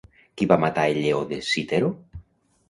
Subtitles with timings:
[0.39, 1.93] Qui va matar el lleó de Citeró?